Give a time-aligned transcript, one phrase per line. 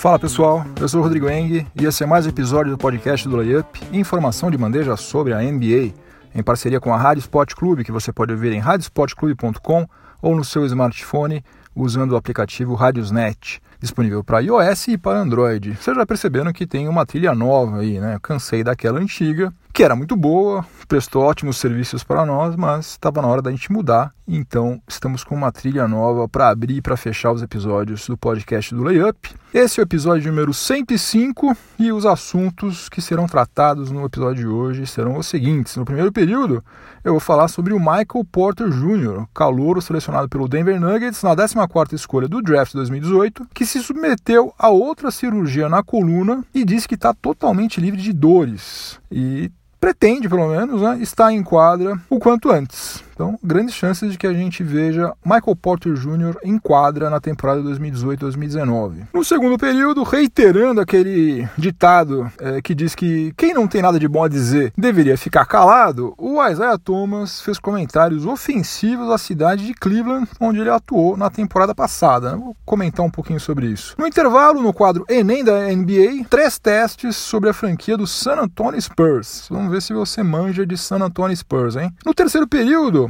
[0.00, 3.28] Fala pessoal, eu sou o Rodrigo Eng e esse é mais um episódio do podcast
[3.28, 5.92] do Layup, informação de bandeja sobre a NBA,
[6.34, 9.86] em parceria com a Rádio Sport Clube, que você pode ouvir em radiosportclube.com
[10.22, 11.44] ou no seu smartphone
[11.76, 15.76] usando o aplicativo Radiosnet, disponível para iOS e para Android.
[15.76, 18.18] Vocês já perceberam que tem uma trilha nova aí, né?
[18.22, 23.28] Cansei daquela antiga, que era muito boa, prestou ótimos serviços para nós, mas estava na
[23.28, 24.10] hora da gente mudar.
[24.32, 28.72] Então, estamos com uma trilha nova para abrir e para fechar os episódios do podcast
[28.72, 29.28] do Layup.
[29.52, 34.46] Esse é o episódio número 105 e os assuntos que serão tratados no episódio de
[34.46, 35.74] hoje serão os seguintes.
[35.74, 36.62] No primeiro período,
[37.02, 41.92] eu vou falar sobre o Michael Porter Jr., calouro selecionado pelo Denver Nuggets na 14ª
[41.94, 46.94] escolha do draft 2018, que se submeteu a outra cirurgia na coluna e disse que
[46.94, 49.00] está totalmente livre de dores.
[49.10, 53.02] E pretende, pelo menos, né, estar em quadra o quanto antes.
[53.20, 56.38] Então, grandes chances de que a gente veja Michael Porter Jr.
[56.42, 59.08] em quadra na temporada 2018-2019.
[59.12, 64.08] No segundo período, reiterando aquele ditado é, que diz que quem não tem nada de
[64.08, 69.74] bom a dizer deveria ficar calado, o Isaiah Thomas fez comentários ofensivos à cidade de
[69.74, 72.38] Cleveland, onde ele atuou na temporada passada.
[72.38, 73.96] Vou comentar um pouquinho sobre isso.
[73.98, 78.80] No intervalo, no quadro Enem da NBA, três testes sobre a franquia do San Antonio
[78.80, 79.46] Spurs.
[79.50, 81.92] Vamos ver se você manja de San Antonio Spurs, hein?
[82.02, 83.09] No terceiro período,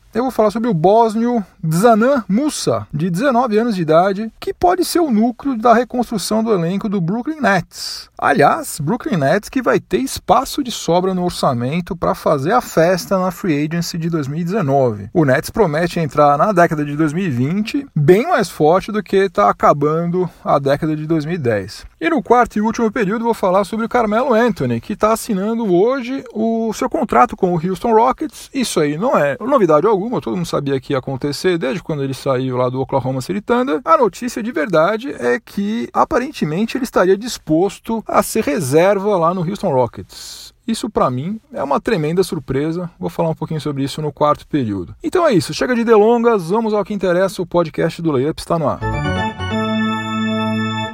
[0.13, 4.83] eu vou falar sobre o bósnio Dzanan Musa, de 19 anos de idade, que pode
[4.83, 8.09] ser o núcleo da reconstrução do elenco do Brooklyn Nets.
[8.17, 13.17] Aliás, Brooklyn Nets que vai ter espaço de sobra no orçamento para fazer a festa
[13.17, 15.09] na Free Agency de 2019.
[15.13, 20.29] O Nets promete entrar na década de 2020 bem mais forte do que está acabando
[20.43, 21.85] a década de 2010.
[21.99, 25.71] E no quarto e último período vou falar sobre o Carmelo Anthony, que está assinando
[25.71, 28.49] hoje o seu contrato com o Houston Rockets.
[28.51, 32.13] Isso aí não é novidade alguma, todo mundo sabia que ia acontecer desde quando ele
[32.13, 33.81] saiu lá do Oklahoma City Thunder.
[33.83, 39.41] A notícia de verdade é que aparentemente ele estaria disposto a ser reserva lá no
[39.41, 40.53] Houston Rockets.
[40.67, 42.89] Isso para mim é uma tremenda surpresa.
[42.99, 44.95] Vou falar um pouquinho sobre isso no quarto período.
[45.03, 47.41] Então é isso, chega de delongas, vamos ao que interessa.
[47.41, 49.10] O podcast do Layup está no ar.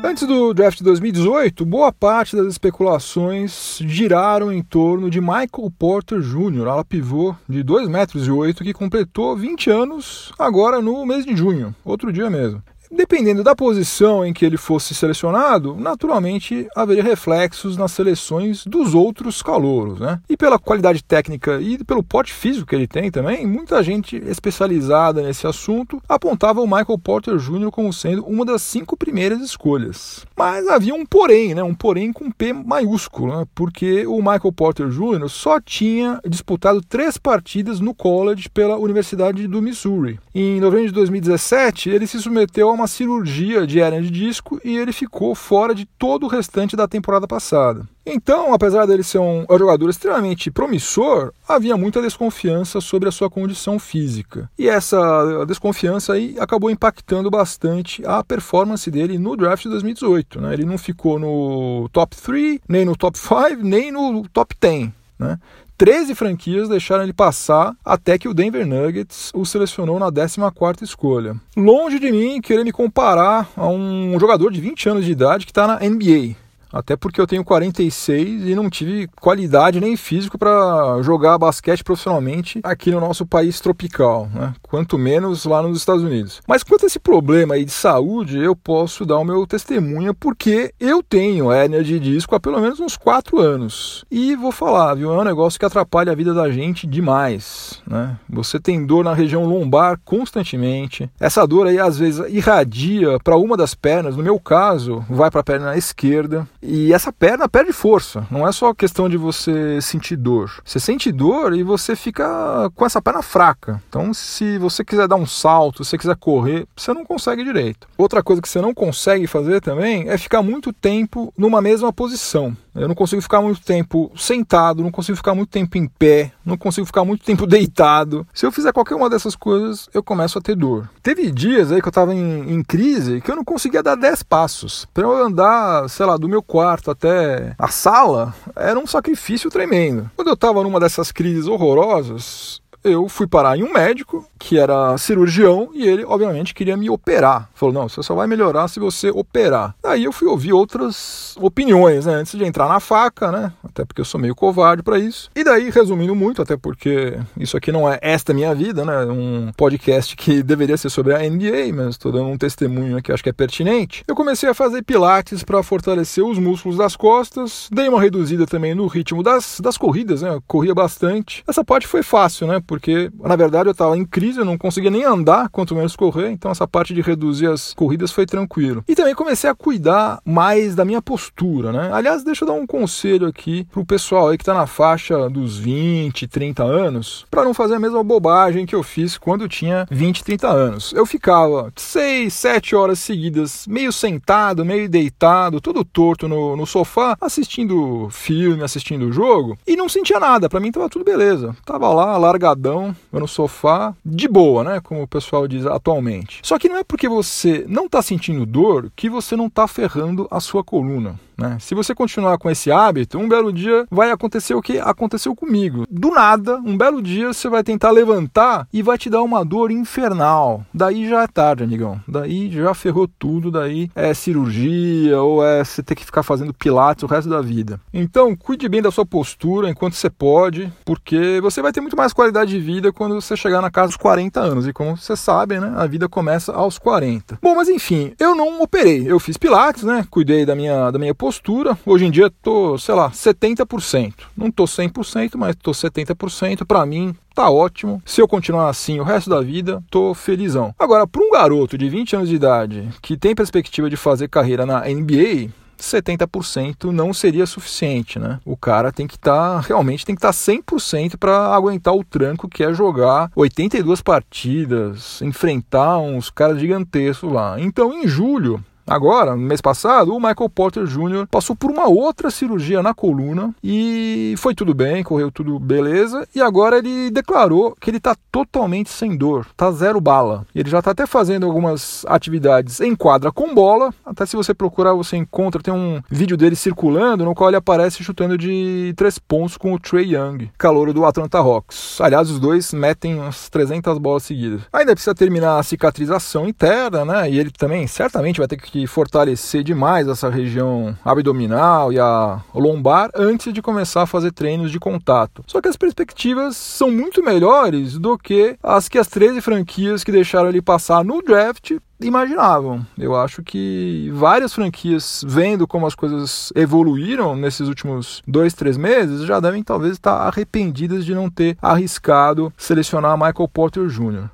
[0.07, 6.21] Antes do draft de 2018, boa parte das especulações giraram em torno de Michael Porter
[6.21, 11.35] Jr., ala pivô de 2 metros 8, que completou 20 anos agora no mês de
[11.35, 12.63] junho, outro dia mesmo.
[12.91, 19.41] Dependendo da posição em que ele fosse selecionado, naturalmente haveria reflexos nas seleções dos outros
[19.41, 19.99] calouros.
[19.99, 20.19] Né?
[20.29, 25.21] E pela qualidade técnica e pelo porte físico que ele tem também, muita gente especializada
[25.21, 27.69] nesse assunto apontava o Michael Porter Jr.
[27.71, 30.25] como sendo uma das cinco primeiras escolhas.
[30.35, 31.63] Mas havia um porém, né?
[31.63, 33.45] um porém com P maiúsculo, né?
[33.53, 35.27] porque o Michael Porter Jr.
[35.29, 40.19] só tinha disputado três partidas no college pela Universidade do Missouri.
[40.33, 44.77] Em novembro de 2017, ele se submeteu a uma cirurgia de hérnia de disco e
[44.77, 47.87] ele ficou fora de todo o restante da temporada passada.
[48.05, 53.77] Então, apesar dele ser um jogador extremamente promissor, havia muita desconfiança sobre a sua condição
[53.77, 54.49] física.
[54.57, 60.39] E essa desconfiança aí acabou impactando bastante a performance dele no draft de 2018.
[60.39, 60.53] Né?
[60.53, 64.89] Ele não ficou no top 3, nem no top 5, nem no top 10.
[65.19, 65.37] Né?
[65.77, 71.35] 13 franquias deixaram ele passar até que o Denver Nuggets o selecionou na 14ª escolha.
[71.55, 75.51] Longe de mim querer me comparar a um jogador de 20 anos de idade que
[75.51, 76.35] está na NBA.
[76.71, 82.59] Até porque eu tenho 46 e não tive qualidade nem físico para jogar basquete profissionalmente
[82.63, 84.53] aqui no nosso país tropical, né?
[84.61, 86.41] quanto menos lá nos Estados Unidos.
[86.47, 90.73] Mas quanto a esse problema aí de saúde, eu posso dar o meu testemunho porque
[90.79, 94.05] eu tenho hérnia de disco há pelo menos uns 4 anos.
[94.11, 97.81] E vou falar, viu, é um negócio que atrapalha a vida da gente demais.
[97.87, 98.17] Né?
[98.29, 101.09] Você tem dor na região lombar constantemente.
[101.19, 105.41] Essa dor aí às vezes irradia para uma das pernas, no meu caso, vai para
[105.41, 106.47] a perna esquerda.
[106.69, 108.27] E essa perna perde força.
[108.29, 110.51] Não é só questão de você sentir dor.
[110.65, 113.81] Você sente dor e você fica com essa perna fraca.
[113.87, 117.87] Então, se você quiser dar um salto, se você quiser correr, você não consegue direito.
[117.97, 122.55] Outra coisa que você não consegue fazer também é ficar muito tempo numa mesma posição.
[122.77, 126.57] Eu não consigo ficar muito tempo sentado, não consigo ficar muito tempo em pé, não
[126.57, 128.25] consigo ficar muito tempo deitado.
[128.33, 130.89] Se eu fizer qualquer uma dessas coisas, eu começo a ter dor.
[131.01, 134.23] Teve dias aí que eu estava em, em, crise que eu não conseguia dar 10
[134.23, 134.87] passos.
[134.93, 140.09] Para eu andar, sei lá, do meu quarto até a sala, era um sacrifício tremendo.
[140.15, 144.97] Quando eu estava numa dessas crises horrorosas, eu fui parar em um médico que era
[144.97, 147.49] cirurgião e ele, obviamente, queria me operar.
[147.53, 149.75] Falou: não, você só vai melhorar se você operar.
[149.83, 152.13] Aí eu fui ouvir outras opiniões, né?
[152.13, 153.51] Antes de entrar na faca, né?
[153.63, 155.29] Até porque eu sou meio covarde para isso.
[155.35, 159.05] E daí, resumindo muito, até porque isso aqui não é esta minha vida, né?
[159.05, 163.23] Um podcast que deveria ser sobre a NBA, mas estou dando um testemunho que acho
[163.23, 164.03] que é pertinente.
[164.07, 168.73] Eu comecei a fazer pilates para fortalecer os músculos das costas, dei uma reduzida também
[168.73, 170.29] no ritmo das, das corridas, né?
[170.29, 171.43] Eu corria bastante.
[171.47, 172.59] Essa parte foi fácil, né?
[172.67, 176.29] Porque na verdade eu estava em crise, eu não conseguia nem andar, quanto menos correr,
[176.29, 178.83] então essa parte de reduzir as corridas foi tranquilo.
[178.87, 181.89] E também comecei a cuidar mais da minha postura, né?
[181.91, 185.57] Aliás, deixa eu dar um conselho aqui pro pessoal aí que tá na faixa dos
[185.57, 189.87] 20, 30 anos, para não fazer a mesma bobagem que eu fiz quando eu tinha
[189.89, 190.93] 20, 30 anos.
[190.93, 197.17] Eu ficava 6, 7 horas seguidas, meio sentado, meio deitado, todo torto no, no sofá,
[197.21, 201.55] assistindo filme, assistindo jogo, e não sentia nada, para mim tava tudo beleza.
[201.65, 202.17] Tava lá,
[202.57, 204.81] largadão, no sofá, de boa, né?
[204.81, 206.39] Como o pessoal diz atualmente.
[206.43, 210.27] Só que não é porque você não tá sentindo dor que você não tá ferrando
[210.31, 211.15] a sua coluna.
[211.37, 211.57] Né?
[211.59, 215.85] Se você continuar com esse hábito, um belo dia vai acontecer o que aconteceu comigo.
[215.89, 219.69] Do nada, um belo dia você vai tentar levantar e vai te dar uma dor
[219.69, 220.65] infernal.
[220.73, 222.01] Daí já é tarde, amigão.
[222.07, 223.51] Daí já ferrou tudo.
[223.51, 227.79] Daí é cirurgia ou é você ter que ficar fazendo pilates o resto da vida.
[227.93, 232.13] Então, cuide bem da sua postura enquanto você pode, porque você vai ter muito mais
[232.13, 234.67] qualidade de vida quando você chegar na casa dos 40 anos.
[234.67, 237.39] E como você sabe, né, a vida começa aos 40.
[237.41, 239.09] Bom, mas enfim, eu não operei.
[239.09, 240.05] Eu fiz pilates, né?
[240.09, 241.77] Cuidei da minha, da minha postura.
[241.85, 244.13] Hoje em dia tô, sei lá, 70%.
[244.35, 246.65] Não tô 100%, mas tô 70%.
[246.65, 248.01] Para mim, tá ótimo.
[248.05, 250.73] Se eu continuar assim o resto da vida, tô felizão.
[250.79, 254.65] Agora, para um garoto de 20 anos de idade que tem perspectiva de fazer carreira
[254.65, 255.49] na NBA,
[255.83, 258.39] 70% não seria suficiente, né?
[258.45, 262.03] O cara tem que estar, tá, realmente tem que estar tá 100% para aguentar o
[262.03, 267.59] tranco que é jogar 82 partidas, enfrentar uns caras gigantescos lá.
[267.59, 271.27] Então, em julho, Agora, no mês passado, o Michael Porter Jr.
[271.29, 276.25] passou por uma outra cirurgia na coluna e foi tudo bem, correu tudo beleza.
[276.33, 280.45] E agora ele declarou que ele está totalmente sem dor, tá zero bala.
[280.55, 283.93] Ele já está até fazendo algumas atividades em quadra com bola.
[284.05, 288.03] Até se você procurar, você encontra, tem um vídeo dele circulando no qual ele aparece
[288.03, 291.99] chutando de três pontos com o Trey Young, calouro do Atlanta Hawks.
[291.99, 294.61] Aliás, os dois metem umas 300 bolas seguidas.
[294.71, 297.29] Ainda precisa terminar a cicatrização interna, né?
[297.29, 302.39] E ele também certamente vai ter que que fortalecer demais essa região abdominal e a
[302.53, 305.43] lombar antes de começar a fazer treinos de contato.
[305.47, 310.11] Só que as perspectivas são muito melhores do que as que as 13 franquias que
[310.11, 312.85] deixaram ele passar no draft imaginavam.
[312.95, 319.25] Eu acho que várias franquias, vendo como as coisas evoluíram nesses últimos dois, três meses,
[319.25, 324.29] já devem talvez estar arrependidas de não ter arriscado selecionar Michael Porter Jr.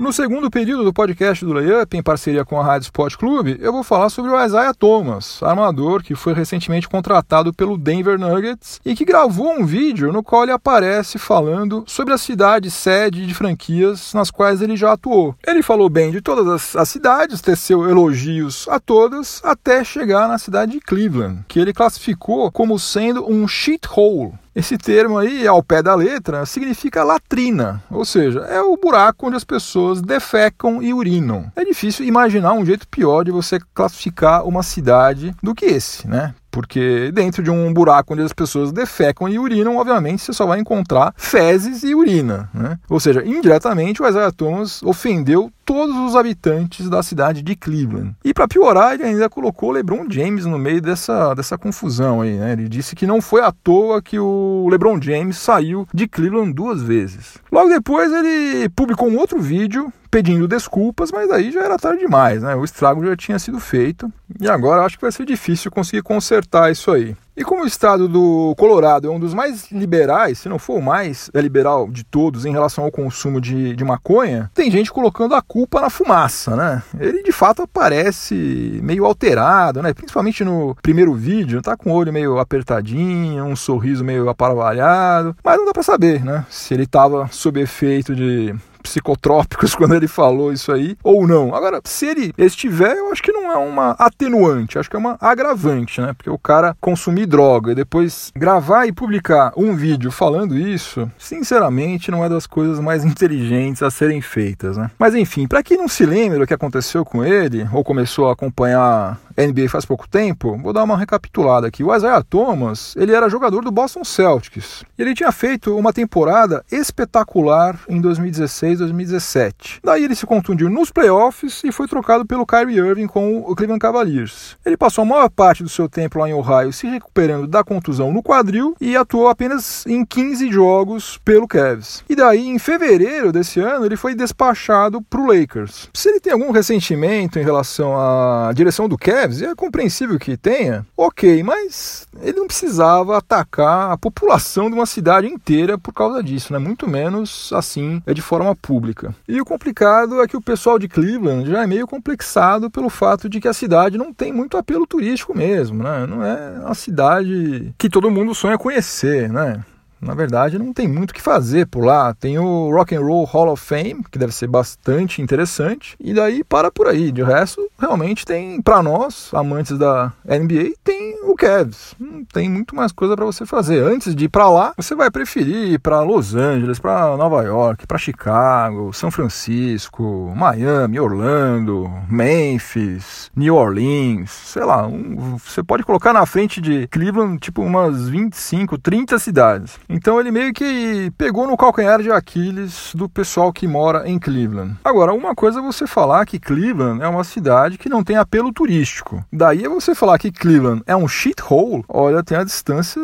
[0.00, 3.70] No segundo período do podcast do Layup, em parceria com a Rádio Sport Clube, eu
[3.70, 8.96] vou falar sobre o Isaiah Thomas, armador que foi recentemente contratado pelo Denver Nuggets e
[8.96, 14.14] que gravou um vídeo no qual ele aparece falando sobre a cidade sede de franquias
[14.14, 15.34] nas quais ele já atuou.
[15.46, 20.38] Ele falou bem de todas as, as cidades, teceu elogios a todas, até chegar na
[20.38, 25.82] cidade de Cleveland, que ele classificou como sendo um shithole, esse termo aí, ao pé
[25.82, 31.50] da letra, significa latrina, ou seja, é o buraco onde as pessoas defecam e urinam.
[31.56, 36.34] É difícil imaginar um jeito pior de você classificar uma cidade do que esse, né?
[36.50, 40.58] Porque dentro de um buraco onde as pessoas defecam e urinam, obviamente você só vai
[40.60, 42.48] encontrar fezes e urina.
[42.52, 42.78] Né?
[42.88, 48.16] Ou seja, indiretamente o Isaiah Thomas ofendeu todos os habitantes da cidade de Cleveland.
[48.24, 52.36] E para piorar, ele ainda colocou LeBron James no meio dessa, dessa confusão aí.
[52.36, 52.52] Né?
[52.54, 56.82] Ele disse que não foi à toa que o LeBron James saiu de Cleveland duas
[56.82, 57.38] vezes.
[57.52, 62.42] Logo depois, ele publicou um outro vídeo pedindo desculpas, mas aí já era tarde demais,
[62.42, 62.54] né?
[62.56, 66.70] O estrago já tinha sido feito e agora acho que vai ser difícil conseguir consertar
[66.70, 67.16] isso aí.
[67.36, 70.82] E como o estado do Colorado é um dos mais liberais, se não for o
[70.82, 75.34] mais é liberal de todos em relação ao consumo de, de maconha, tem gente colocando
[75.34, 76.82] a culpa na fumaça, né?
[76.98, 79.94] Ele de fato aparece meio alterado, né?
[79.94, 85.56] Principalmente no primeiro vídeo, tá com o olho meio apertadinho, um sorriso meio aparvalhado, mas
[85.56, 86.44] não dá para saber, né?
[86.50, 91.54] Se ele tava sob efeito de psicotrópicos quando ele falou isso aí, ou não.
[91.54, 95.16] Agora, se ele estiver, eu acho que não é uma atenuante, acho que é uma
[95.20, 96.12] agravante, né?
[96.12, 102.10] Porque o cara consumir droga e depois gravar e publicar um vídeo falando isso, sinceramente,
[102.10, 104.90] não é das coisas mais inteligentes a serem feitas, né?
[104.98, 108.32] Mas enfim, para quem não se lembra o que aconteceu com ele, ou começou a
[108.32, 111.82] acompanhar NBA faz pouco tempo, vou dar uma recapitulada aqui.
[111.82, 114.84] O Isaiah Thomas, ele era jogador do Boston Celtics.
[114.98, 119.80] Ele tinha feito uma temporada espetacular em 2016-2017.
[119.82, 123.80] Daí ele se contundiu nos playoffs e foi trocado pelo Kyrie Irving com o Cleveland
[123.80, 124.56] Cavaliers.
[124.64, 128.12] Ele passou a maior parte do seu tempo lá em Ohio se recuperando da contusão
[128.12, 132.04] no quadril e atuou apenas em 15 jogos pelo Cavs.
[132.08, 135.88] E daí, em fevereiro desse ano, ele foi despachado para o Lakers.
[135.92, 140.36] Se ele tem algum ressentimento em relação à direção do Cavs, e é compreensível que
[140.36, 146.22] tenha, ok, mas ele não precisava atacar a população de uma cidade inteira por causa
[146.22, 146.58] disso, né?
[146.58, 149.14] Muito menos assim, é de forma pública.
[149.28, 153.28] E o complicado é que o pessoal de Cleveland já é meio complexado pelo fato
[153.28, 156.06] de que a cidade não tem muito apelo turístico mesmo, né?
[156.06, 159.62] Não é uma cidade que todo mundo sonha conhecer, né?
[160.00, 162.14] Na verdade, não tem muito o que fazer por lá.
[162.14, 166.42] Tem o Rock and Roll Hall of Fame, que deve ser bastante interessante, e daí
[166.42, 167.12] para por aí.
[167.12, 171.94] De resto, realmente tem para nós, amantes da NBA, tem o Cavs.
[172.32, 173.82] Tem muito mais coisa para você fazer.
[173.82, 177.86] Antes de ir para lá, você vai preferir ir para Los Angeles, para Nova York,
[177.86, 186.12] para Chicago, São Francisco, Miami, Orlando, Memphis, New Orleans, sei lá, um, você pode colocar
[186.12, 189.78] na frente de Cleveland tipo umas 25, 30 cidades.
[189.90, 194.76] Então ele meio que pegou no calcanhar de Aquiles do pessoal que mora em Cleveland.
[194.84, 198.52] Agora, uma coisa é você falar que Cleveland é uma cidade que não tem apelo
[198.52, 199.24] turístico.
[199.32, 203.02] Daí é você falar que Cleveland é um shithole, olha, tem a distância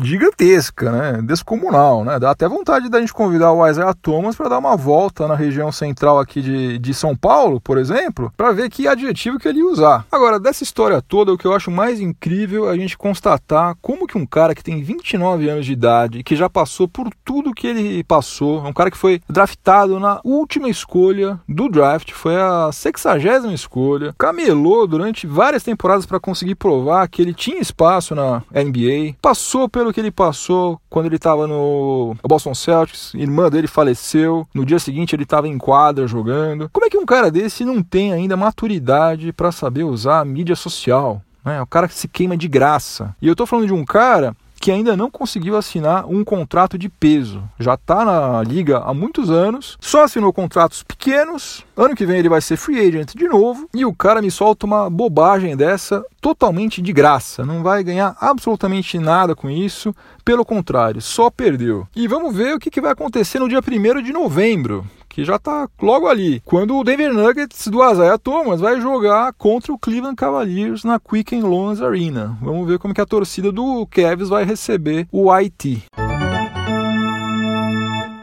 [0.00, 1.22] gigantesca, né?
[1.22, 2.18] Descomunal, né?
[2.18, 5.72] Dá até vontade da gente convidar o Isaiah Thomas para dar uma volta na região
[5.72, 10.06] central aqui de, de São Paulo, por exemplo, para ver que adjetivo que ele usar.
[10.12, 13.97] Agora, dessa história toda, o que eu acho mais incrível é a gente constatar como
[14.08, 17.66] que um cara que tem 29 anos de idade que já passou por tudo que
[17.66, 18.64] ele passou.
[18.64, 24.14] É um cara que foi draftado na última escolha do draft, foi a sexagésima escolha.
[24.18, 29.16] Camelou durante várias temporadas para conseguir provar que ele tinha espaço na NBA.
[29.20, 33.12] Passou pelo que ele passou quando ele estava no Boston Celtics.
[33.14, 34.46] Irmã dele faleceu.
[34.54, 36.68] No dia seguinte ele estava em quadra jogando.
[36.72, 40.56] Como é que um cara desse não tem ainda maturidade para saber usar a mídia
[40.56, 41.22] social?
[41.50, 43.14] É o cara que se queima de graça.
[43.20, 46.88] E eu tô falando de um cara que ainda não conseguiu assinar um contrato de
[46.88, 47.42] peso.
[47.58, 51.64] Já está na liga há muitos anos, só assinou contratos pequenos.
[51.76, 54.66] Ano que vem ele vai ser free agent de novo e o cara me solta
[54.66, 57.44] uma bobagem dessa totalmente de graça.
[57.44, 61.86] Não vai ganhar absolutamente nada com isso, pelo contrário, só perdeu.
[61.94, 64.84] E vamos ver o que vai acontecer no dia 1 de novembro
[65.24, 66.40] já está logo ali.
[66.44, 71.42] Quando o Denver Nuggets do Isaiah Thomas vai jogar contra o Cleveland Cavaliers na Quicken
[71.42, 72.36] Loans Arena.
[72.40, 75.84] Vamos ver como que a torcida do Cavs vai receber o IT.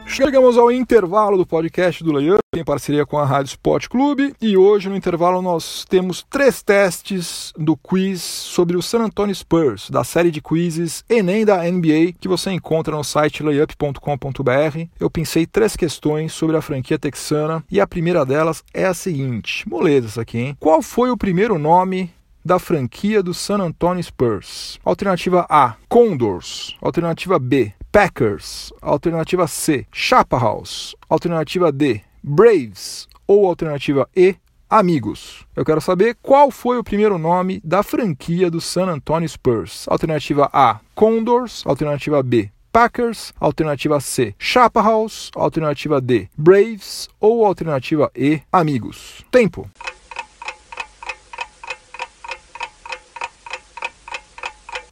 [0.08, 4.56] Chegamos ao intervalo do podcast do Layup, em parceria com a Rádio Sport Clube, e
[4.56, 10.04] hoje no intervalo nós temos três testes do quiz sobre o San Antonio Spurs, da
[10.04, 14.88] série de quizzes Enem da NBA, que você encontra no site layup.com.br.
[14.98, 19.68] Eu pensei três questões sobre a franquia texana, e a primeira delas é a seguinte,
[19.68, 20.56] moleza essa aqui, hein?
[20.58, 22.10] Qual foi o primeiro nome
[22.44, 24.78] da franquia do San Antonio Spurs?
[24.84, 26.76] Alternativa A, Condors.
[26.80, 28.74] Alternativa B, Packers.
[28.82, 30.94] Alternativa C, Chaparrals.
[31.08, 33.08] Alternativa D, Braves.
[33.26, 34.36] Ou alternativa E,
[34.68, 35.46] Amigos.
[35.56, 39.86] Eu quero saber qual foi o primeiro nome da franquia do San Antonio Spurs.
[39.88, 41.62] Alternativa A, Condors.
[41.64, 43.32] Alternativa B, Packers.
[43.40, 45.30] Alternativa C, Chaparrals.
[45.34, 47.08] Alternativa D, Braves.
[47.18, 49.24] Ou alternativa E, Amigos.
[49.30, 49.70] Tempo.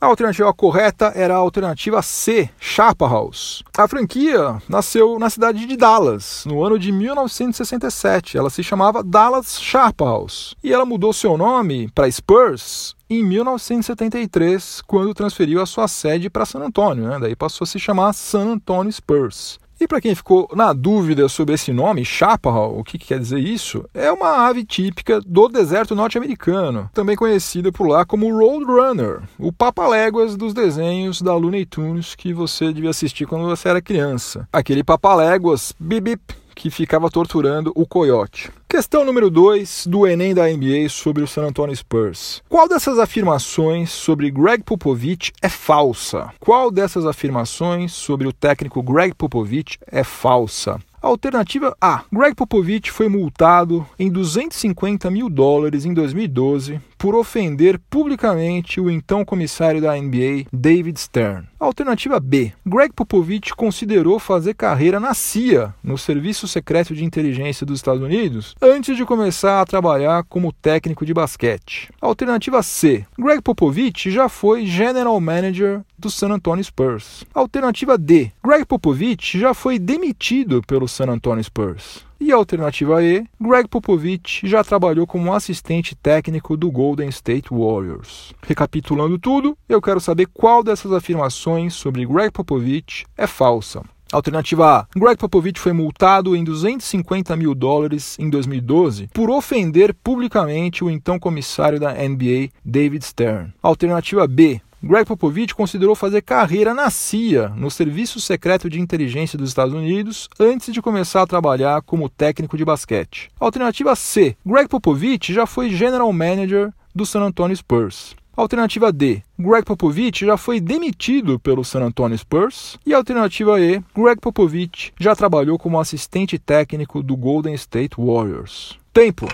[0.04, 3.62] A alternativa correta era a alternativa C, Chaparrals.
[3.74, 8.36] A franquia nasceu na cidade de Dallas, no ano de 1967.
[8.36, 10.54] Ela se chamava Dallas Chaparrals.
[10.62, 16.44] E ela mudou seu nome para Spurs em 1973, quando transferiu a sua sede para
[16.44, 17.08] San Antonio.
[17.08, 17.18] Né?
[17.18, 19.58] Daí passou a se chamar San Antonio Spurs.
[19.80, 23.40] E para quem ficou na dúvida sobre esse nome, chaparral, o que, que, quer dizer
[23.40, 23.84] isso?
[23.92, 30.36] É uma ave típica do deserto norte-americano, também conhecida por lá como Roadrunner, o papaléguas
[30.36, 34.48] dos desenhos da Looney Tunes que você devia assistir quando você era criança.
[34.52, 38.50] Aquele papaléguas, bip bip, que ficava torturando o coiote.
[38.68, 42.42] Questão número 2 do Enem da NBA sobre o San Antonio Spurs.
[42.48, 46.32] Qual dessas afirmações sobre Greg Popovich é falsa?
[46.40, 50.80] Qual dessas afirmações sobre o técnico Greg Popovich é falsa?
[51.00, 52.02] Alternativa A.
[52.10, 59.26] Greg Popovich foi multado em 250 mil dólares em 2012 por ofender publicamente o então
[59.26, 61.46] comissário da NBA, David Stern.
[61.60, 62.54] Alternativa B.
[62.64, 68.54] Greg Popovich considerou fazer carreira na CIA, no Serviço Secreto de Inteligência dos Estados Unidos,
[68.58, 71.90] antes de começar a trabalhar como técnico de basquete.
[72.00, 73.04] Alternativa C.
[73.18, 77.22] Greg Popovich já foi General Manager do San Antonio Spurs.
[77.34, 78.32] Alternativa D.
[78.42, 82.02] Greg Popovich já foi demitido pelo San Antonio Spurs.
[82.20, 88.32] E a alternativa E, Greg Popovich já trabalhou como assistente técnico do Golden State Warriors.
[88.42, 93.82] Recapitulando tudo, eu quero saber qual dessas afirmações sobre Greg Popovich é falsa.
[94.12, 94.86] Alternativa A.
[94.96, 101.18] Greg Popovich foi multado em 250 mil dólares em 2012 por ofender publicamente o então
[101.18, 103.52] comissário da NBA, David Stern.
[103.60, 104.60] Alternativa B.
[104.86, 110.28] Greg Popovich considerou fazer carreira na CIA, no Serviço Secreto de Inteligência dos Estados Unidos,
[110.38, 113.30] antes de começar a trabalhar como técnico de basquete.
[113.40, 114.36] Alternativa C.
[114.44, 118.14] Greg Popovich já foi General Manager do San Antonio Spurs.
[118.36, 119.22] Alternativa D.
[119.38, 122.78] Greg Popovich já foi demitido pelo San Antonio Spurs.
[122.84, 123.82] E alternativa E.
[123.96, 128.78] Greg Popovich já trabalhou como assistente técnico do Golden State Warriors.
[128.92, 129.28] Tempo.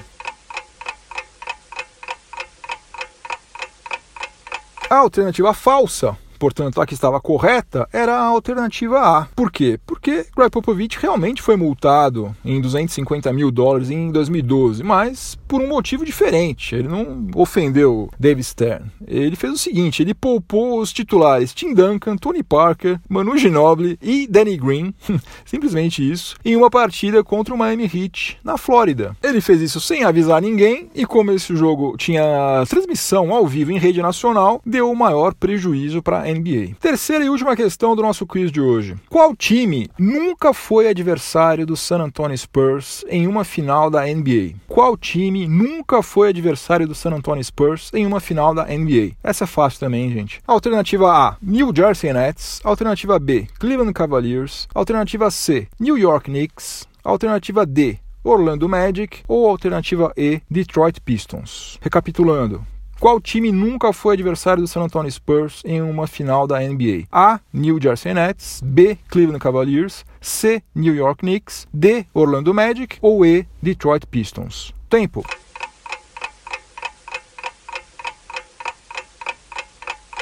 [4.91, 9.27] A alternativa falsa portanto a que estava correta, era a alternativa A.
[9.37, 9.79] Por quê?
[9.87, 15.67] Porque Greg Popovich realmente foi multado em 250 mil dólares em 2012, mas por um
[15.67, 16.77] motivo diferente.
[16.77, 18.87] Ele não ofendeu David Stern.
[19.05, 24.29] Ele fez o seguinte: ele poupou os titulares Tim Duncan, Tony Parker, Manu Ginobili e
[24.29, 24.95] Danny Green,
[25.45, 29.17] simplesmente isso, em uma partida contra o Miami Heat na Flórida.
[29.21, 33.79] Ele fez isso sem avisar ninguém e como esse jogo tinha transmissão ao vivo em
[33.79, 36.77] rede nacional, deu o maior prejuízo para NBA.
[36.79, 38.95] Terceira e última questão do nosso quiz de hoje.
[39.09, 44.55] Qual time nunca foi adversário do San Antonio Spurs em uma final da NBA?
[44.69, 49.13] Qual time nunca foi adversário do San Antonio Spurs em uma final da NBA?
[49.23, 50.41] Essa é fácil também, gente.
[50.47, 52.61] Alternativa A: New Jersey Nets.
[52.65, 54.69] Alternativa B: Cleveland Cavaliers.
[54.75, 56.89] Alternativa C: New York Knicks.
[57.03, 61.79] Alternativa D: Orlando Magic ou alternativa E, Detroit Pistons.
[61.81, 62.67] Recapitulando,
[63.01, 67.07] qual time nunca foi adversário do San Antonio Spurs em uma final da NBA?
[67.11, 67.41] A.
[67.51, 68.99] New Jersey Nets, B.
[69.09, 70.63] Cleveland Cavaliers, C.
[70.75, 72.05] New York Knicks, D.
[72.13, 73.47] Orlando Magic ou E.
[73.63, 74.75] Detroit Pistons.
[74.91, 75.23] Tempo.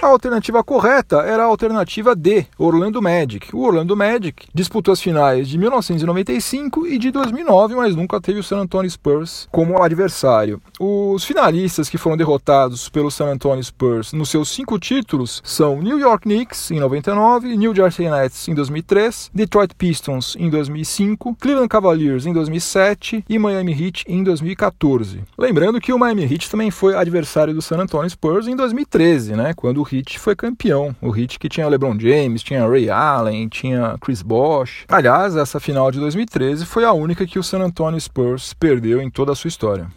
[0.01, 3.55] A alternativa correta era a alternativa D, Orlando Magic.
[3.55, 8.43] O Orlando Magic disputou as finais de 1995 e de 2009, mas nunca teve o
[8.45, 10.63] San Antonio Spurs como adversário.
[10.79, 15.99] Os finalistas que foram derrotados pelo San Antonio Spurs nos seus cinco títulos são New
[15.99, 22.25] York Knicks em 99, New Jersey Nets em 2003, Detroit Pistons em 2005, Cleveland Cavaliers
[22.25, 25.25] em 2007 e Miami Heat em 2014.
[25.37, 29.53] Lembrando que o Miami Heat também foi adversário do San Antonio Spurs em 2013, né,
[29.57, 30.95] quando Heat foi campeão.
[31.01, 34.85] O Heat que tinha LeBron James, tinha Ray Allen, tinha Chris Bosh.
[34.89, 39.11] Aliás, essa final de 2013 foi a única que o San Antonio Spurs perdeu em
[39.11, 39.89] toda a sua história.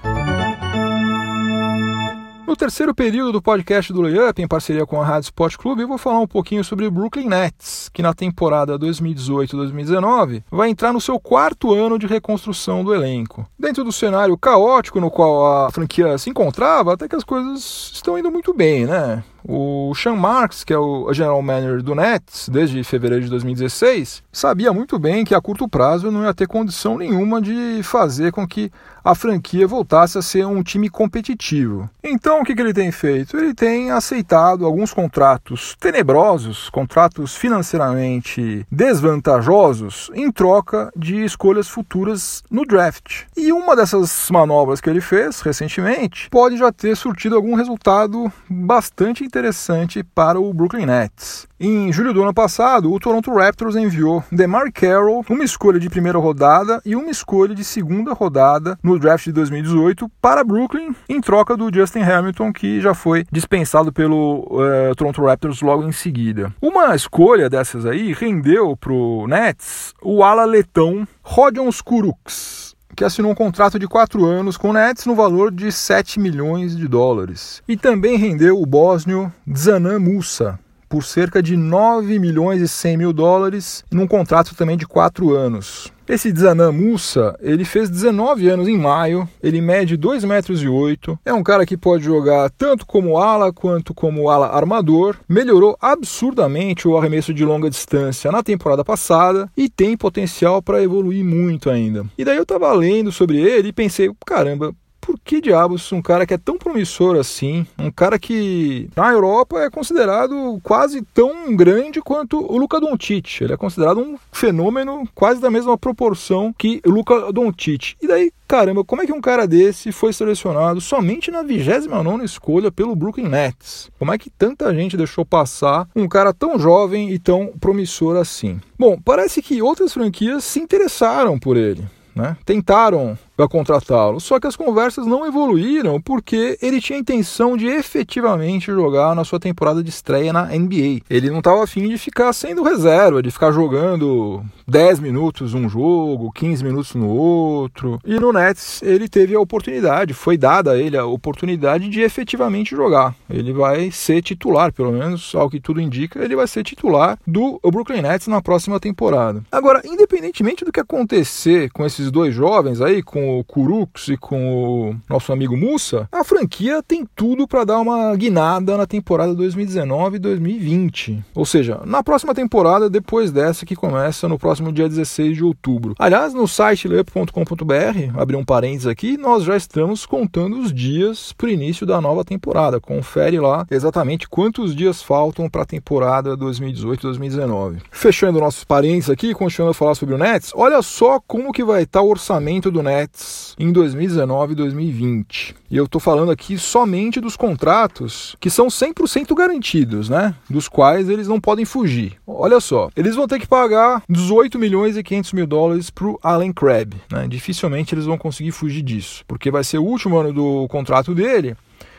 [2.52, 5.88] No terceiro período do podcast do Layup, em parceria com a Rádio Sport Clube, eu
[5.88, 11.00] vou falar um pouquinho sobre o Brooklyn Nets, que na temporada 2018-2019 vai entrar no
[11.00, 13.48] seu quarto ano de reconstrução do elenco.
[13.58, 18.20] Dentro do cenário caótico no qual a franquia se encontrava, até que as coisas estão
[18.20, 19.24] indo muito bem, né?
[19.44, 24.72] O Sean Marks, que é o general manager do Nets desde fevereiro de 2016, sabia
[24.72, 28.72] muito bem que a curto prazo não ia ter condição nenhuma de fazer com que
[29.04, 31.90] a franquia voltasse a ser um time competitivo.
[32.04, 33.38] Então, o que, que ele tem feito?
[33.38, 42.66] Ele tem aceitado alguns contratos tenebrosos, contratos financeiramente desvantajosos, em troca de escolhas futuras no
[42.66, 43.24] draft.
[43.36, 49.24] E uma dessas manobras que ele fez recentemente pode já ter surtido algum resultado bastante
[49.32, 51.48] interessante para o Brooklyn Nets.
[51.58, 56.18] Em julho do ano passado, o Toronto Raptors enviou DeMar Carroll, uma escolha de primeira
[56.18, 61.56] rodada e uma escolha de segunda rodada no draft de 2018 para Brooklyn, em troca
[61.56, 66.54] do Justin Hamilton, que já foi dispensado pelo uh, Toronto Raptors logo em seguida.
[66.62, 73.32] Uma escolha dessas aí rendeu para o Nets o ala letão Rodion Skuruks que assinou
[73.32, 77.62] um contrato de quatro anos com o Nets no valor de 7 milhões de dólares.
[77.68, 80.60] E também rendeu o bósnio Dzanan Musa,
[80.92, 85.90] por cerca de 9 milhões e 100 mil dólares, num contrato também de quatro anos.
[86.06, 91.18] Esse Dzanan Musa, ele fez 19 anos em maio, ele mede 2 metros e 8,
[91.24, 96.86] é um cara que pode jogar tanto como ala quanto como ala armador, melhorou absurdamente
[96.86, 102.06] o arremesso de longa distância na temporada passada e tem potencial para evoluir muito ainda.
[102.18, 106.26] E daí eu estava lendo sobre ele e pensei, caramba, por que diabos um cara
[106.26, 112.00] que é tão promissor assim, um cara que na Europa é considerado quase tão grande
[112.02, 116.92] quanto o Luca Doncic, ele é considerado um fenômeno quase da mesma proporção que o
[116.92, 117.96] Luca Doncic.
[118.02, 122.72] E daí, caramba, como é que um cara desse foi selecionado somente na 29 escolha
[122.72, 123.90] pelo Brooklyn Nets?
[123.98, 128.62] Como é que tanta gente deixou passar um cara tão jovem e tão promissor assim?
[128.78, 131.84] Bom, parece que outras franquias se interessaram por ele.
[132.16, 132.36] Né?
[132.46, 134.20] Tentaram para contratá-lo.
[134.20, 139.24] Só que as conversas não evoluíram porque ele tinha a intenção de efetivamente jogar na
[139.24, 141.02] sua temporada de estreia na NBA.
[141.10, 146.32] Ele não estava afim de ficar sendo reserva, de ficar jogando 10 minutos um jogo,
[146.32, 148.00] 15 minutos no outro.
[148.06, 152.76] E no Nets ele teve a oportunidade, foi dada a ele a oportunidade de efetivamente
[152.76, 153.16] jogar.
[153.30, 157.60] Ele vai ser titular, pelo menos ao que tudo indica, ele vai ser titular do
[157.64, 159.44] Brooklyn Nets na próxima temporada.
[159.52, 164.92] Agora, independentemente do que acontecer com esses dois jovens aí, com o Kurux e com
[164.92, 170.20] o nosso amigo Mussa, a franquia tem tudo para dar uma guinada na temporada 2019
[170.20, 171.24] 2020.
[171.36, 175.96] Ou seja, na próxima temporada, depois dessa que começa no próximo dia 16 de outubro.
[176.00, 181.48] Aliás, no site leup.com.br, abri um parênteses aqui, nós já estamos contando os dias para
[181.48, 182.80] o início da nova temporada.
[182.80, 187.82] Confere lá exatamente quantos dias faltam para a temporada 2018-2019.
[187.92, 191.84] Fechando nossos parênteses aqui, continuando a falar sobre o Nets, olha só como que vai
[191.84, 193.11] estar tá o orçamento do Nets
[193.58, 195.56] em 2019 e 2020.
[195.70, 200.36] E eu estou falando aqui somente dos contratos que são 100% garantidos, né?
[200.50, 202.18] Dos quais eles não podem fugir.
[202.26, 206.20] Olha só, eles vão ter que pagar 18 milhões e 500 mil dólares para o
[206.22, 207.02] Allen Crabbe.
[207.12, 207.28] Né?
[207.28, 211.56] Dificilmente eles vão conseguir fugir disso, porque vai ser o último ano do contrato dele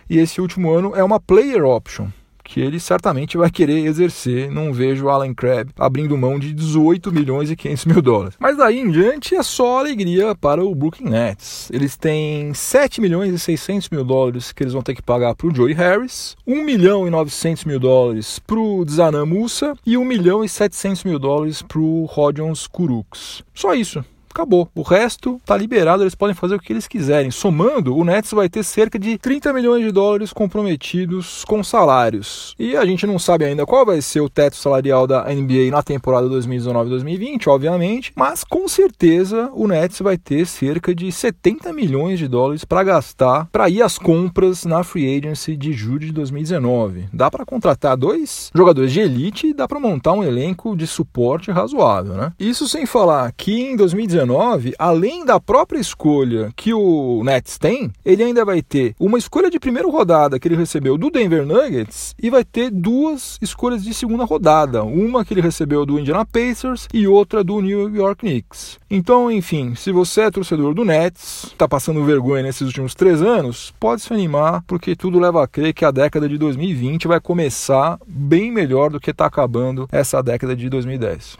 [0.09, 2.09] e esse último ano é uma player option
[2.43, 4.51] que ele certamente vai querer exercer.
[4.51, 8.37] Não vejo Alan Crabb abrindo mão de 18 milhões e 500 mil dólares.
[8.39, 11.71] Mas daí em diante é só alegria para o Brooklyn Nets.
[11.73, 15.47] Eles têm 7 milhões e 600 mil dólares que eles vão ter que pagar para
[15.47, 20.05] o Joey Harris, 1 milhão e 900 mil dólares para o Zanan Musa e 1
[20.05, 23.43] milhão e 700 mil dólares para o Rodions Kuruks.
[23.55, 24.69] Só isso acabou.
[24.75, 27.31] O resto está liberado, eles podem fazer o que eles quiserem.
[27.31, 32.55] Somando, o Nets vai ter cerca de 30 milhões de dólares comprometidos com salários.
[32.59, 35.83] E a gente não sabe ainda qual vai ser o teto salarial da NBA na
[35.83, 42.27] temporada 2019-2020, obviamente, mas com certeza o Nets vai ter cerca de 70 milhões de
[42.27, 47.09] dólares para gastar para ir às compras na free agency de julho de 2019.
[47.13, 51.51] Dá para contratar dois jogadores de elite e dá para montar um elenco de suporte
[51.51, 52.33] razoável, né?
[52.39, 57.91] Isso sem falar que em 2019 2019, além da própria escolha que o Nets tem,
[58.05, 62.15] ele ainda vai ter uma escolha de primeira rodada que ele recebeu do Denver Nuggets
[62.21, 66.89] e vai ter duas escolhas de segunda rodada, uma que ele recebeu do Indiana Pacers
[66.93, 68.79] e outra do New York Knicks.
[68.91, 73.73] Então, enfim, se você é torcedor do Nets, está passando vergonha nesses últimos três anos,
[73.81, 77.99] pode se animar, porque tudo leva a crer que a década de 2020 vai começar
[78.07, 81.39] bem melhor do que está acabando essa década de 2010.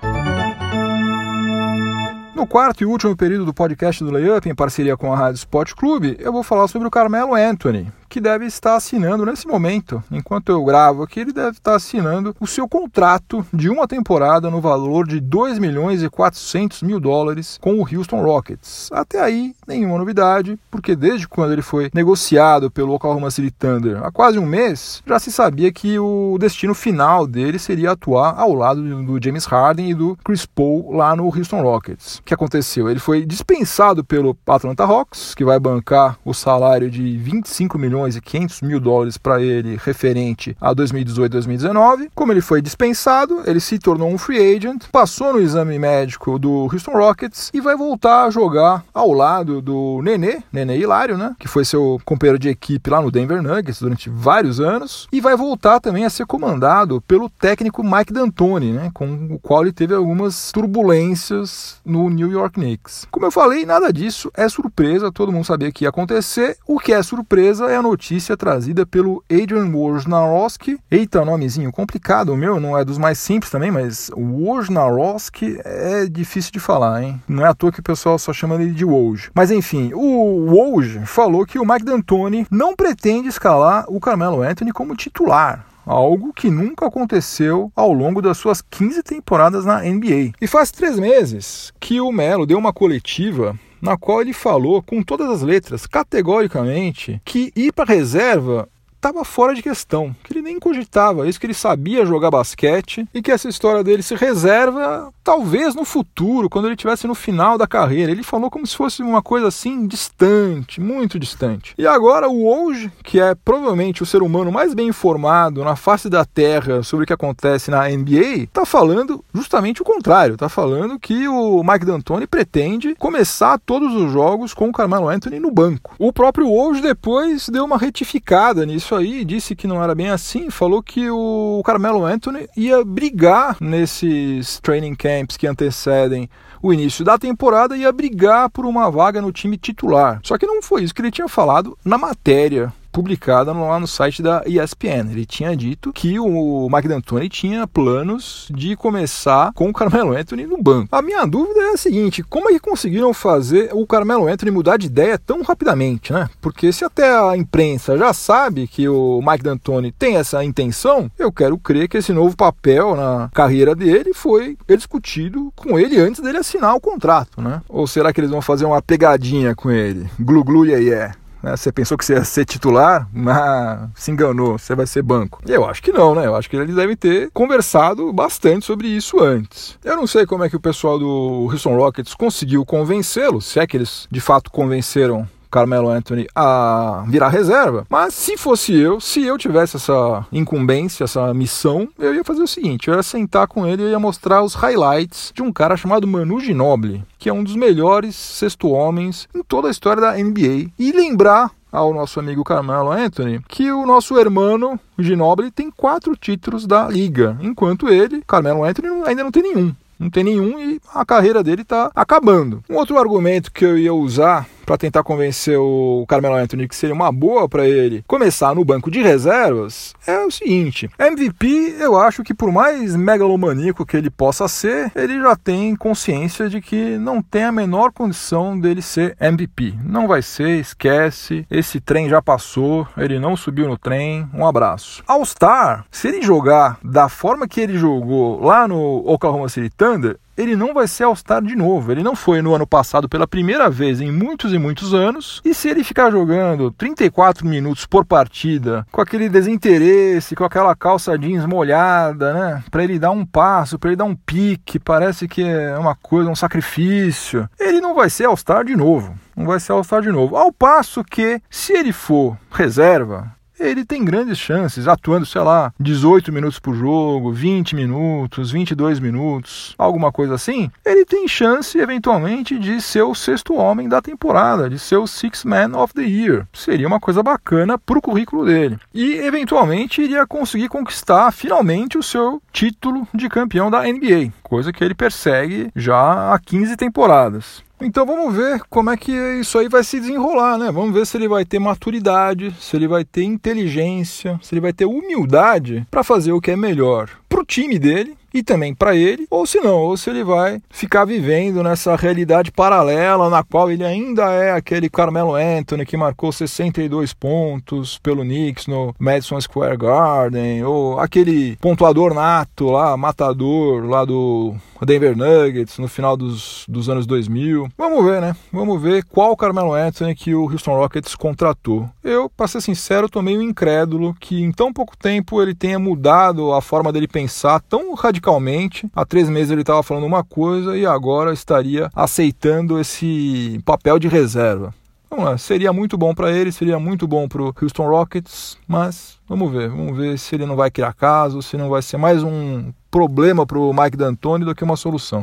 [2.35, 5.75] No quarto e último período do podcast do Layup, em parceria com a Rádio Sport
[5.75, 10.51] Clube, eu vou falar sobre o Carmelo Anthony, que deve estar assinando nesse momento, enquanto
[10.51, 15.09] eu gravo aqui, ele deve estar assinando o seu contrato de uma temporada no valor
[15.09, 18.91] de 2 milhões e 400 mil dólares com o Houston Rockets.
[18.93, 24.13] Até aí, nenhuma novidade, porque desde quando ele foi negociado pelo Oklahoma City Thunder há
[24.13, 28.83] quase um mês, já se sabia que o destino final dele seria atuar ao lado
[28.83, 32.19] do James Harden e do Chris Paul lá no Houston Rockets.
[32.19, 32.91] O que aconteceu?
[32.91, 38.17] Ele foi dispensado pelo Atlanta Hawks, que vai bancar o salário de 25 milhões milhões
[38.17, 42.09] e 500 mil dólares para ele referente a 2018-2019.
[42.15, 46.69] Como ele foi dispensado, ele se tornou um free agent, passou no exame médico do
[46.73, 51.35] Houston Rockets e vai voltar a jogar ao lado do Nenê, Nenê Hilário, né?
[51.39, 55.37] Que foi seu companheiro de equipe lá no Denver Nuggets durante vários anos e vai
[55.37, 58.91] voltar também a ser comandado pelo técnico Mike D'Antoni, né?
[58.93, 63.07] Com o qual ele teve algumas turbulências no New York Knicks.
[63.11, 66.57] Como eu falei, nada disso é surpresa, todo mundo sabia que ia acontecer.
[66.67, 70.79] O que é surpresa é a notícia trazida pelo Adrian Wojnarowski.
[70.91, 76.53] Eita, nomezinho complicado o meu, não é dos mais simples também, mas Wojnarowski é difícil
[76.53, 77.23] de falar, hein?
[77.29, 79.31] Não é à toa que o pessoal só chama ele de Woj.
[79.35, 84.73] Mas enfim, o Woj falou que o Mike D'Antoni não pretende escalar o Carmelo Anthony
[84.73, 90.33] como titular algo que nunca aconteceu ao longo das suas 15 temporadas na NBA.
[90.41, 95.03] E faz três meses que o Melo deu uma coletiva na qual ele falou com
[95.03, 98.69] todas as letras, categoricamente, que ir para reserva
[99.03, 103.21] estava fora de questão, que ele nem cogitava isso, que ele sabia jogar basquete e
[103.21, 107.67] que essa história dele se reserva talvez no futuro, quando ele estivesse no final da
[107.67, 108.13] carreira.
[108.13, 111.75] Ele falou como se fosse uma coisa assim distante, muito distante.
[111.77, 116.09] E agora o Woj, que é provavelmente o ser humano mais bem informado na face
[116.09, 120.35] da Terra sobre o que acontece na NBA, está falando justamente o contrário.
[120.35, 125.41] Está falando que o Mike D'Antoni pretende começar todos os jogos com o Carmelo Anthony
[125.41, 125.97] no banco.
[125.99, 130.51] O próprio Woj depois deu uma retificada nisso aí, disse que não era bem assim,
[130.51, 136.29] falou que o Carmelo Anthony ia brigar nesses training camps que antecedem
[136.63, 140.21] o início da temporada ia brigar por uma vaga no time titular.
[140.23, 144.23] Só que não foi isso que ele tinha falado na matéria publicada lá no site
[144.23, 145.11] da ESPN.
[145.11, 150.47] Ele tinha dito que o Mike D'Antoni tinha planos de começar com o Carmelo Anthony
[150.47, 150.95] no banco.
[150.95, 154.77] A minha dúvida é a seguinte: como é que conseguiram fazer o Carmelo Anthony mudar
[154.77, 156.29] de ideia tão rapidamente, né?
[156.41, 161.33] Porque se até a imprensa já sabe que o Mike D'Antoni tem essa intenção, eu
[161.33, 166.39] quero crer que esse novo papel na carreira dele foi discutido com ele antes dele
[166.39, 167.63] assinar o contrato, né?
[167.69, 170.09] Ou será que eles vão fazer uma pegadinha com ele?
[170.21, 171.22] Glu glu yeah, yeah.
[171.43, 171.57] Né?
[171.57, 175.41] Você pensou que você ia ser titular, mas se enganou, você vai ser banco.
[175.47, 176.27] Eu acho que não, né?
[176.27, 179.79] Eu acho que eles devem ter conversado bastante sobre isso antes.
[179.85, 183.67] Eu não sei como é que o pessoal do Houston Rockets conseguiu convencê-lo, se é
[183.67, 187.87] que eles de fato convenceram Carmelo Anthony a virar reserva.
[187.91, 192.49] Mas se fosse eu, se eu tivesse essa incumbência, essa missão, eu ia fazer o
[192.49, 196.07] seguinte: eu ia sentar com ele e ia mostrar os highlights de um cara chamado
[196.07, 200.71] Manu Ginobili, que é um dos melhores sexto homens em toda a história da NBA,
[200.79, 206.67] e lembrar ao nosso amigo Carmelo Anthony que o nosso hermano Ginobili tem quatro títulos
[206.67, 211.05] da liga, enquanto ele, Carmelo Anthony, ainda não tem nenhum não tem nenhum e a
[211.05, 212.63] carreira dele está acabando.
[212.69, 216.95] Um outro argumento que eu ia usar para tentar convencer o Carmelo Anthony que seria
[216.95, 222.23] uma boa para ele começar no banco de reservas é o seguinte: MVP, eu acho
[222.23, 227.23] que por mais megalomaníaco que ele possa ser, ele já tem consciência de que não
[227.23, 229.75] tem a menor condição dele ser MVP.
[229.85, 231.47] Não vai ser, esquece.
[231.51, 234.29] Esse trem já passou, ele não subiu no trem.
[234.35, 235.03] Um abraço.
[235.07, 240.19] All Star, se ele jogar da forma que ele jogou lá no Oklahoma City Thunder,
[240.37, 241.93] ele não vai ser All-Star de novo.
[241.93, 245.41] Ele não foi no ano passado pela primeira vez em muitos e muitos anos.
[245.45, 251.19] E se ele ficar jogando 34 minutos por partida, com aquele desinteresse, com aquela calça
[251.19, 252.65] jeans molhada, né?
[252.71, 256.31] Para ele dar um passo, para ele dar um pique, parece que é uma coisa,
[256.31, 257.49] um sacrifício.
[257.59, 259.15] Ele não vai ser All-Star de novo.
[259.37, 260.37] Não vai ser All-Star de novo.
[260.37, 266.33] Ao passo que, se ele for reserva, ele tem grandes chances, atuando, sei lá, 18
[266.33, 270.71] minutos por jogo, 20 minutos, 22 minutos, alguma coisa assim.
[270.85, 275.45] Ele tem chance, eventualmente, de ser o sexto homem da temporada, de ser o Six
[275.45, 276.47] Man of the Year.
[276.53, 278.79] Seria uma coisa bacana para o currículo dele.
[278.93, 284.83] E, eventualmente, iria conseguir conquistar finalmente o seu título de campeão da NBA, coisa que
[284.83, 287.63] ele persegue já há 15 temporadas.
[287.85, 290.71] Então vamos ver como é que isso aí vai se desenrolar, né?
[290.71, 294.73] Vamos ver se ele vai ter maturidade, se ele vai ter inteligência, se ele vai
[294.73, 298.97] ter humildade para fazer o que é melhor para o time dele e também para
[298.97, 303.71] ele, ou se não, ou se ele vai ficar vivendo nessa realidade paralela na qual
[303.71, 309.77] ele ainda é aquele Carmelo Anthony que marcou 62 pontos pelo Knicks no Madison Square
[309.77, 316.89] Garden, ou aquele pontuador nato lá, matador lá do Denver Nuggets no final dos, dos
[316.89, 317.69] anos 2000.
[317.77, 318.35] Vamos ver, né?
[318.53, 321.89] Vamos ver qual Carmelo Anthony que o Houston Rockets contratou.
[322.03, 326.53] Eu, para ser sincero, tô meio incrédulo que em tão pouco tempo ele tenha mudado
[326.53, 328.89] a forma dele pensar tão radicalmente radicalmente.
[328.95, 334.07] Há três meses ele estava falando uma coisa e agora estaria aceitando esse papel de
[334.07, 334.73] reserva.
[335.11, 339.19] Vamos lá, seria muito bom para ele, seria muito bom para o Houston Rockets, mas
[339.29, 342.23] vamos ver, vamos ver se ele não vai criar caso, se não vai ser mais
[342.23, 345.23] um problema para o Mike D'Antoni do que uma solução.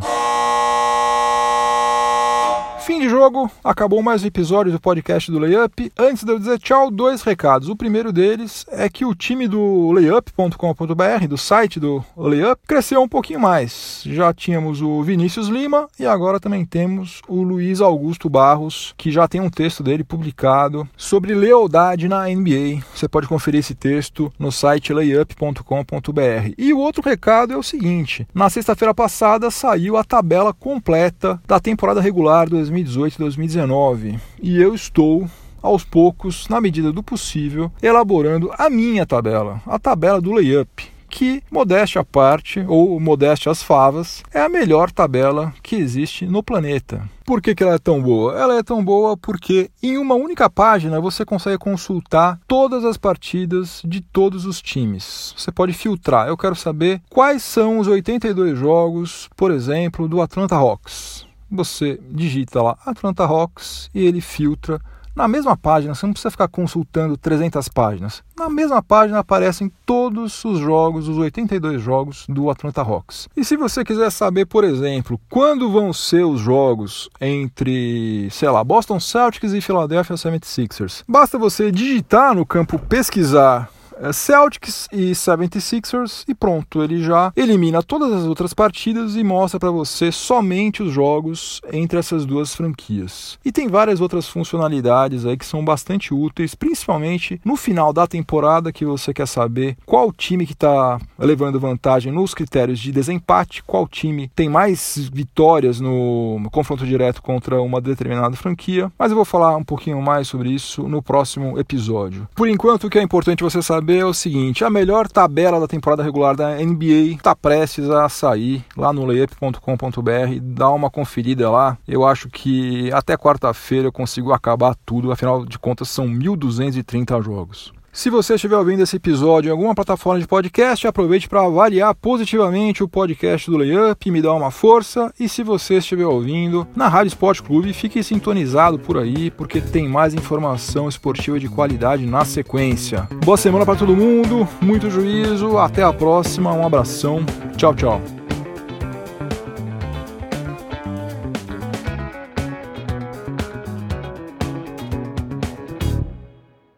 [2.89, 5.91] Fim de jogo, acabou mais um episódio do podcast do Layup.
[5.95, 7.69] Antes de eu dizer tchau, dois recados.
[7.69, 13.07] O primeiro deles é que o time do layup.com.br, do site do Layup, cresceu um
[13.07, 14.01] pouquinho mais.
[14.03, 19.27] Já tínhamos o Vinícius Lima e agora também temos o Luiz Augusto Barros, que já
[19.27, 22.83] tem um texto dele publicado sobre lealdade na NBA.
[22.95, 26.53] Você pode conferir esse texto no site layup.com.br.
[26.57, 31.59] E o outro recado é o seguinte: na sexta-feira passada saiu a tabela completa da
[31.59, 34.19] temporada regular 2020 2018 e 2019.
[34.41, 35.29] E eu estou
[35.61, 41.41] aos poucos, na medida do possível, elaborando a minha tabela, a tabela do layup que,
[41.51, 47.09] modéstia à parte, ou modéstia às favas, é a melhor tabela que existe no planeta.
[47.25, 48.39] Por que, que ela é tão boa?
[48.39, 53.81] Ela é tão boa porque em uma única página você consegue consultar todas as partidas
[53.83, 55.33] de todos os times.
[55.37, 56.27] Você pode filtrar.
[56.27, 61.28] Eu quero saber quais são os 82 jogos, por exemplo, do Atlanta Hawks.
[61.51, 64.79] Você digita lá Atlanta Hawks e ele filtra
[65.19, 68.23] na mesma página, você não precisa ficar consultando 300 páginas.
[68.37, 73.27] Na mesma página aparecem todos os jogos, os 82 jogos do Atlanta Hawks.
[73.35, 78.63] E se você quiser saber, por exemplo, quando vão ser os jogos entre, sei lá,
[78.63, 83.69] Boston Celtics e Philadelphia 76ers, basta você digitar no campo pesquisar
[84.13, 89.71] Celtics e 76ers e pronto, ele já elimina todas as outras partidas e mostra para
[89.71, 93.37] você somente os jogos entre essas duas franquias.
[93.43, 98.71] E tem várias outras funcionalidades aí que são bastante úteis, principalmente no final da temporada
[98.71, 103.87] que você quer saber qual time que está levando vantagem nos critérios de desempate, qual
[103.87, 108.91] time tem mais vitórias no confronto direto contra uma determinada franquia.
[108.97, 112.27] Mas eu vou falar um pouquinho mais sobre isso no próximo episódio.
[112.35, 115.59] Por enquanto, o que é importante você saber saber é o seguinte: a melhor tabela
[115.59, 120.39] da temporada regular da NBA está prestes a sair lá no layup.com.br.
[120.41, 121.77] Dá uma conferida lá.
[121.87, 125.11] Eu acho que até quarta-feira eu consigo acabar tudo.
[125.11, 127.73] Afinal de contas, são 1.230 jogos.
[127.91, 132.83] Se você estiver ouvindo esse episódio em alguma plataforma de podcast, aproveite para avaliar positivamente
[132.83, 135.11] o podcast do Layup, me dá uma força.
[135.19, 139.87] E se você estiver ouvindo na Rádio Esporte Clube, fique sintonizado por aí, porque tem
[139.87, 143.07] mais informação esportiva de qualidade na sequência.
[143.25, 147.25] Boa semana para todo mundo, muito juízo, até a próxima, um abração,
[147.57, 148.18] tchau, tchau.